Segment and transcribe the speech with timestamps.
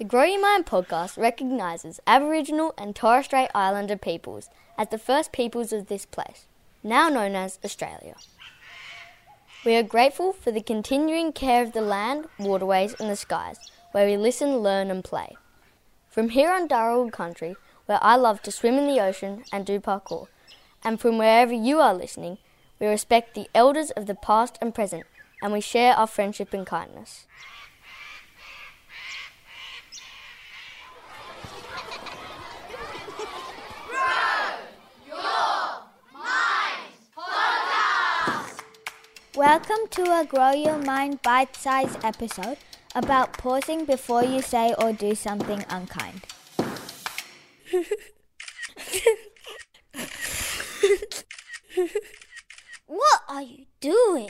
[0.00, 5.30] The Grow Your Mind podcast recognises Aboriginal and Torres Strait Islander peoples as the first
[5.30, 6.46] peoples of this place,
[6.82, 8.14] now known as Australia.
[9.62, 13.58] We are grateful for the continuing care of the land, waterways, and the skies,
[13.92, 15.36] where we listen, learn, and play.
[16.08, 19.80] From here on Dharawal country, where I love to swim in the ocean and do
[19.80, 20.28] parkour,
[20.82, 22.38] and from wherever you are listening,
[22.78, 25.04] we respect the elders of the past and present,
[25.42, 27.26] and we share our friendship and kindness.
[39.40, 42.58] Welcome to a Grow Your Mind bite sized episode
[42.94, 46.26] about pausing before you say or do something unkind.
[52.86, 54.28] What are you doing?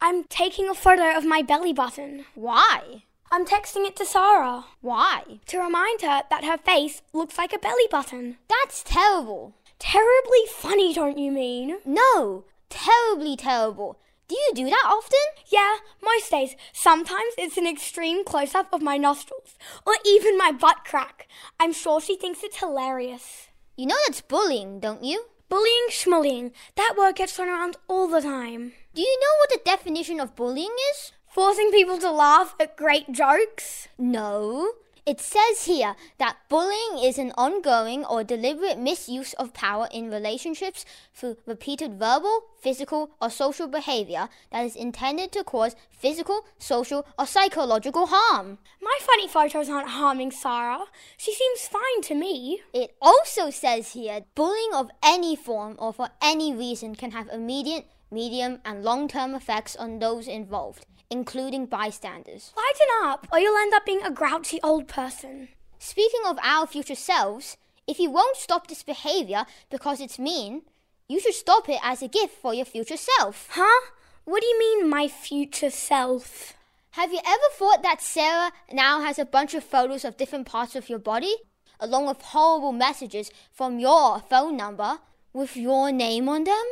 [0.00, 2.24] I'm taking a photo of my belly button.
[2.36, 3.02] Why?
[3.32, 5.40] I'm texting it to Sarah Why?
[5.46, 8.36] to remind her that her face looks like a belly button.
[8.48, 9.56] That's terrible.
[9.80, 11.78] Terribly funny, don't you mean?
[11.84, 13.98] No, terribly terrible.
[14.34, 15.20] Do you do that often?
[15.46, 16.56] Yeah, most days.
[16.72, 21.28] Sometimes it's an extreme close up of my nostrils, or even my butt crack.
[21.60, 23.46] I'm sure she thinks it's hilarious.
[23.76, 25.26] You know that's bullying, don't you?
[25.48, 28.72] Bullying, schmullying, that word gets thrown around all the time.
[28.92, 31.12] Do you know what the definition of bullying is?
[31.28, 33.86] Forcing people to laugh at great jokes?
[33.96, 34.72] No.
[35.06, 40.86] It says here that bullying is an ongoing or deliberate misuse of power in relationships
[41.12, 47.26] through repeated verbal, physical, or social behavior that is intended to cause physical, social, or
[47.26, 48.56] psychological harm.
[48.80, 50.86] My funny photos aren't harming Sarah.
[51.18, 52.62] She seems fine to me.
[52.72, 57.86] It also says here bullying of any form or for any reason can have immediate,
[58.14, 62.52] medium, and long term effects on those involved, including bystanders.
[62.56, 65.48] Lighten up, or you'll end up being a grouchy old person.
[65.78, 67.56] Speaking of our future selves,
[67.86, 70.62] if you won't stop this behavior because it's mean,
[71.08, 73.48] you should stop it as a gift for your future self.
[73.52, 73.90] Huh?
[74.24, 76.54] What do you mean, my future self?
[76.92, 80.74] Have you ever thought that Sarah now has a bunch of photos of different parts
[80.76, 81.34] of your body,
[81.78, 84.98] along with horrible messages from your phone number
[85.32, 86.64] with your name on them?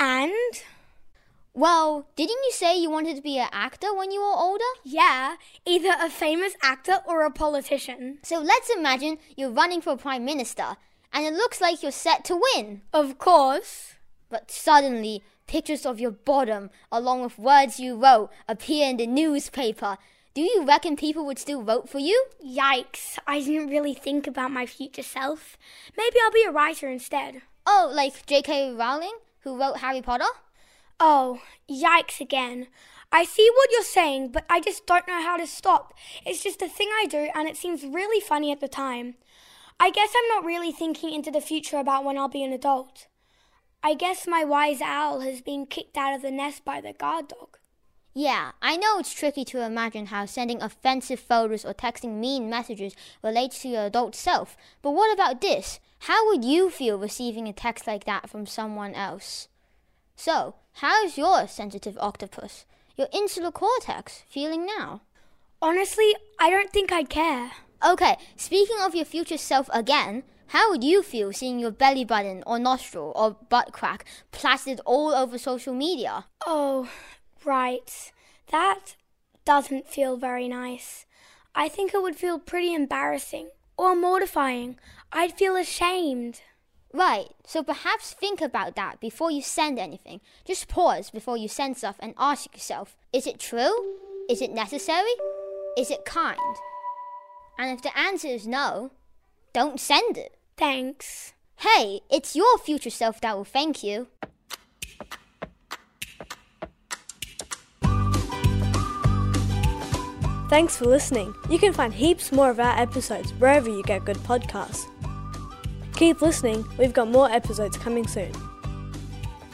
[0.00, 0.62] And?
[1.52, 4.64] Well, didn't you say you wanted to be an actor when you were older?
[4.82, 8.18] Yeah, either a famous actor or a politician.
[8.22, 10.76] So let's imagine you're running for prime minister,
[11.12, 12.80] and it looks like you're set to win.
[12.94, 13.96] Of course.
[14.30, 19.98] But suddenly, pictures of your bottom, along with words you wrote, appear in the newspaper.
[20.32, 22.24] Do you reckon people would still vote for you?
[22.42, 25.58] Yikes, I didn't really think about my future self.
[25.94, 27.42] Maybe I'll be a writer instead.
[27.66, 28.72] Oh, like J.K.
[28.72, 30.24] Rowling, who wrote Harry Potter?
[30.98, 31.40] Oh,
[31.70, 32.68] yikes again.
[33.12, 35.94] I see what you're saying, but I just don't know how to stop.
[36.24, 39.14] It's just a thing I do, and it seems really funny at the time.
[39.80, 43.06] I guess I'm not really thinking into the future about when I'll be an adult.
[43.82, 47.28] I guess my wise owl has been kicked out of the nest by the guard
[47.28, 47.58] dog.
[48.12, 52.96] Yeah, I know it's tricky to imagine how sending offensive photos or texting mean messages
[53.22, 55.78] relates to your adult self, but what about this?
[56.00, 59.46] How would you feel receiving a text like that from someone else?
[60.16, 62.64] So, how's your sensitive octopus,
[62.96, 65.02] your insular cortex, feeling now?
[65.62, 67.52] Honestly, I don't think I'd care.
[67.86, 72.42] Okay, speaking of your future self again, how would you feel seeing your belly button
[72.44, 76.24] or nostril or butt crack plastered all over social media?
[76.44, 76.88] Oh,
[77.44, 78.12] right.
[78.50, 78.96] That
[79.44, 81.06] doesn't feel very nice.
[81.54, 84.78] I think it would feel pretty embarrassing or mortifying.
[85.12, 86.42] I'd feel ashamed.
[86.92, 90.20] Right, so perhaps think about that before you send anything.
[90.44, 93.96] Just pause before you send stuff and ask yourself is it true?
[94.28, 95.14] Is it necessary?
[95.76, 96.38] Is it kind?
[97.58, 98.90] And if the answer is no,
[99.52, 100.36] don't send it.
[100.56, 101.32] Thanks.
[101.56, 104.08] Hey, it's your future self that will thank you.
[110.50, 111.32] Thanks for listening.
[111.48, 114.84] You can find heaps more of our episodes wherever you get good podcasts.
[115.94, 118.32] Keep listening, we've got more episodes coming soon.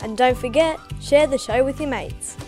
[0.00, 2.38] And don't forget, share the show with your mates.